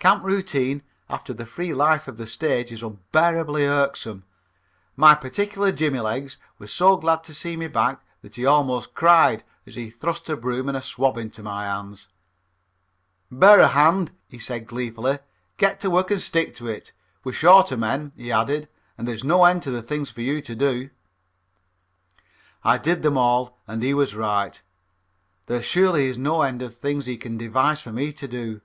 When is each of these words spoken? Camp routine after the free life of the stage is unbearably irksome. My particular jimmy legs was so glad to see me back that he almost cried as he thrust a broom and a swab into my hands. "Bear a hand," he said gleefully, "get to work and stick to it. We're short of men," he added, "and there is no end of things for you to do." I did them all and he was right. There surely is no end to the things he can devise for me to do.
Camp 0.00 0.24
routine 0.24 0.82
after 1.08 1.32
the 1.32 1.46
free 1.46 1.72
life 1.72 2.08
of 2.08 2.16
the 2.16 2.26
stage 2.26 2.72
is 2.72 2.82
unbearably 2.82 3.64
irksome. 3.66 4.24
My 4.96 5.14
particular 5.14 5.70
jimmy 5.70 6.00
legs 6.00 6.38
was 6.58 6.72
so 6.72 6.96
glad 6.96 7.22
to 7.22 7.32
see 7.34 7.56
me 7.56 7.68
back 7.68 8.02
that 8.22 8.34
he 8.34 8.44
almost 8.44 8.94
cried 8.94 9.44
as 9.64 9.76
he 9.76 9.88
thrust 9.88 10.28
a 10.28 10.36
broom 10.36 10.66
and 10.66 10.76
a 10.76 10.82
swab 10.82 11.16
into 11.16 11.44
my 11.44 11.66
hands. 11.66 12.08
"Bear 13.30 13.60
a 13.60 13.68
hand," 13.68 14.10
he 14.28 14.40
said 14.40 14.66
gleefully, 14.66 15.20
"get 15.56 15.78
to 15.78 15.90
work 15.90 16.10
and 16.10 16.20
stick 16.20 16.52
to 16.56 16.66
it. 16.66 16.90
We're 17.22 17.30
short 17.30 17.70
of 17.70 17.78
men," 17.78 18.10
he 18.16 18.32
added, 18.32 18.68
"and 18.98 19.06
there 19.06 19.14
is 19.14 19.22
no 19.22 19.44
end 19.44 19.64
of 19.68 19.86
things 19.86 20.10
for 20.10 20.20
you 20.22 20.42
to 20.42 20.56
do." 20.56 20.90
I 22.64 22.76
did 22.76 23.04
them 23.04 23.16
all 23.16 23.56
and 23.68 23.84
he 23.84 23.94
was 23.94 24.16
right. 24.16 24.60
There 25.46 25.62
surely 25.62 26.08
is 26.08 26.18
no 26.18 26.42
end 26.42 26.58
to 26.58 26.66
the 26.70 26.74
things 26.74 27.06
he 27.06 27.16
can 27.16 27.38
devise 27.38 27.80
for 27.80 27.92
me 27.92 28.12
to 28.14 28.26
do. 28.26 28.62